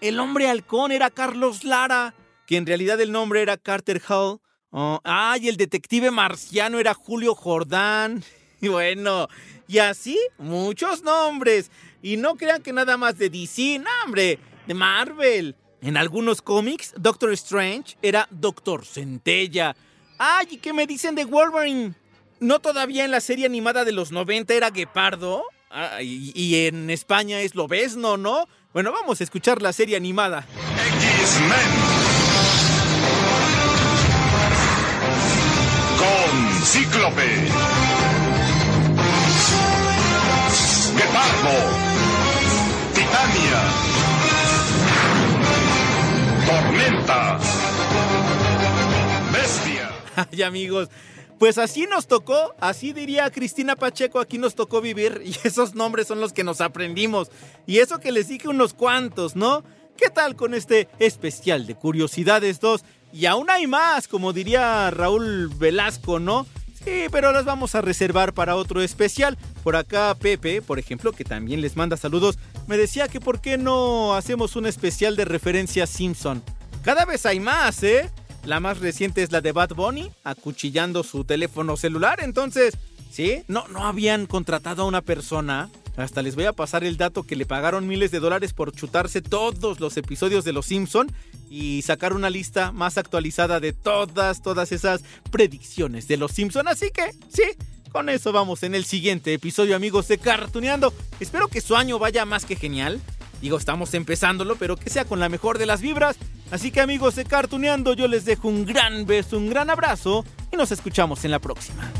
El 0.00 0.20
hombre 0.20 0.48
halcón 0.48 0.92
era 0.92 1.10
Carlos 1.10 1.64
Lara, 1.64 2.14
que 2.46 2.56
en 2.56 2.66
realidad 2.66 3.00
el 3.00 3.10
nombre 3.10 3.42
era 3.42 3.56
Carter 3.56 4.00
Hall. 4.08 4.40
Oh, 4.70 5.00
ay, 5.02 5.48
el 5.48 5.56
detective 5.56 6.10
marciano 6.10 6.78
era 6.78 6.94
Julio 6.94 7.34
Jordán. 7.34 8.22
Y 8.60 8.66
bueno, 8.66 9.28
y 9.68 9.78
así 9.78 10.18
muchos 10.36 11.04
nombres. 11.04 11.70
Y 12.02 12.16
no 12.16 12.34
crean 12.34 12.60
que 12.60 12.72
nada 12.72 12.96
más 12.96 13.16
de 13.16 13.30
DC, 13.30 13.78
no, 13.78 13.88
hombre, 14.04 14.40
de 14.66 14.74
Marvel. 14.74 15.54
En 15.80 15.96
algunos 15.96 16.42
cómics, 16.42 16.92
Doctor 16.98 17.32
Strange 17.34 17.96
era 18.02 18.26
Doctor 18.32 18.84
Centella. 18.84 19.76
Ay, 20.18 20.48
¿y 20.50 20.56
qué 20.56 20.72
me 20.72 20.88
dicen 20.88 21.14
de 21.14 21.24
Wolverine? 21.24 21.94
¿No 22.40 22.58
todavía 22.58 23.04
en 23.04 23.12
la 23.12 23.20
serie 23.20 23.46
animada 23.46 23.84
de 23.84 23.92
los 23.92 24.10
90 24.10 24.52
era 24.54 24.70
Guepardo? 24.70 25.44
y, 26.00 26.66
en 26.66 26.90
España 26.90 27.40
es 27.40 27.54
Lobesno, 27.54 28.16
¿no? 28.16 28.48
Bueno, 28.72 28.92
vamos 28.92 29.20
a 29.20 29.24
escuchar 29.24 29.62
la 29.62 29.72
serie 29.72 29.96
animada. 29.96 30.44
X-Men. 31.20 32.08
Cíclope. 36.68 37.22
Guepardo. 40.98 41.54
Titania. 42.94 43.60
Tormenta. 46.46 47.38
Bestia. 49.32 49.90
Ay, 50.30 50.42
amigos. 50.42 50.90
Pues 51.38 51.56
así 51.56 51.86
nos 51.86 52.08
tocó, 52.08 52.54
así 52.58 52.92
diría 52.92 53.30
Cristina 53.30 53.76
Pacheco, 53.76 54.18
aquí 54.18 54.38
nos 54.38 54.56
tocó 54.56 54.80
vivir 54.80 55.22
y 55.24 55.36
esos 55.46 55.74
nombres 55.74 56.08
son 56.08 56.20
los 56.20 56.32
que 56.32 56.44
nos 56.44 56.60
aprendimos. 56.60 57.30
Y 57.66 57.78
eso 57.78 58.00
que 58.00 58.12
les 58.12 58.28
dije 58.28 58.48
unos 58.48 58.74
cuantos, 58.74 59.36
¿no? 59.36 59.62
¿Qué 59.96 60.10
tal 60.10 60.36
con 60.36 60.54
este 60.54 60.88
especial 60.98 61.66
de 61.66 61.74
Curiosidades 61.74 62.60
2? 62.60 62.84
Y 63.12 63.26
aún 63.26 63.50
hay 63.50 63.66
más, 63.66 64.06
como 64.08 64.32
diría 64.32 64.90
Raúl 64.90 65.48
Velasco, 65.56 66.18
¿no? 66.18 66.46
Sí, 66.84 67.06
pero 67.10 67.32
las 67.32 67.44
vamos 67.44 67.74
a 67.74 67.80
reservar 67.80 68.32
para 68.32 68.56
otro 68.56 68.82
especial. 68.82 69.36
Por 69.62 69.76
acá 69.76 70.14
Pepe, 70.18 70.62
por 70.62 70.78
ejemplo, 70.78 71.12
que 71.12 71.24
también 71.24 71.60
les 71.60 71.76
manda 71.76 71.96
saludos, 71.96 72.38
me 72.66 72.76
decía 72.76 73.08
que 73.08 73.20
por 73.20 73.40
qué 73.40 73.58
no 73.58 74.14
hacemos 74.14 74.56
un 74.56 74.66
especial 74.66 75.16
de 75.16 75.24
referencia 75.24 75.86
Simpson. 75.86 76.42
Cada 76.82 77.04
vez 77.04 77.26
hay 77.26 77.40
más, 77.40 77.82
¿eh? 77.82 78.10
La 78.48 78.60
más 78.60 78.78
reciente 78.78 79.22
es 79.22 79.30
la 79.30 79.42
de 79.42 79.52
Bad 79.52 79.74
Bunny, 79.74 80.10
acuchillando 80.24 81.02
su 81.02 81.24
teléfono 81.24 81.76
celular. 81.76 82.20
Entonces, 82.22 82.78
¿sí? 83.10 83.42
No, 83.46 83.68
no 83.68 83.86
habían 83.86 84.24
contratado 84.24 84.84
a 84.84 84.86
una 84.86 85.02
persona 85.02 85.68
hasta 85.98 86.22
les 86.22 86.34
voy 86.34 86.46
a 86.46 86.54
pasar 86.54 86.82
el 86.82 86.96
dato 86.96 87.24
que 87.24 87.36
le 87.36 87.44
pagaron 87.44 87.86
miles 87.86 88.10
de 88.10 88.20
dólares 88.20 88.54
por 88.54 88.72
chutarse 88.72 89.20
todos 89.20 89.80
los 89.80 89.98
episodios 89.98 90.46
de 90.46 90.54
Los 90.54 90.64
Simpson 90.64 91.12
y 91.50 91.82
sacar 91.82 92.14
una 92.14 92.30
lista 92.30 92.72
más 92.72 92.96
actualizada 92.96 93.60
de 93.60 93.74
todas, 93.74 94.40
todas 94.40 94.72
esas 94.72 95.02
predicciones 95.30 96.08
de 96.08 96.16
Los 96.16 96.32
Simpson. 96.32 96.68
Así 96.68 96.90
que, 96.90 97.10
sí, 97.28 97.42
con 97.92 98.08
eso 98.08 98.32
vamos 98.32 98.62
en 98.62 98.74
el 98.74 98.86
siguiente 98.86 99.34
episodio, 99.34 99.76
amigos 99.76 100.08
de 100.08 100.16
Cartuneando. 100.16 100.94
Espero 101.20 101.48
que 101.48 101.60
su 101.60 101.76
año 101.76 101.98
vaya 101.98 102.24
más 102.24 102.46
que 102.46 102.56
genial. 102.56 102.98
Digo, 103.40 103.56
estamos 103.56 103.94
empezándolo, 103.94 104.56
pero 104.56 104.76
que 104.76 104.90
sea 104.90 105.04
con 105.04 105.20
la 105.20 105.28
mejor 105.28 105.58
de 105.58 105.66
las 105.66 105.80
vibras. 105.80 106.16
Así 106.50 106.70
que 106.70 106.80
amigos 106.80 107.14
de 107.14 107.24
Cartuneando, 107.24 107.94
yo 107.94 108.08
les 108.08 108.24
dejo 108.24 108.48
un 108.48 108.64
gran 108.64 109.06
beso, 109.06 109.36
un 109.36 109.50
gran 109.50 109.70
abrazo 109.70 110.24
y 110.52 110.56
nos 110.56 110.72
escuchamos 110.72 111.24
en 111.24 111.30
la 111.30 111.38
próxima. 111.38 111.90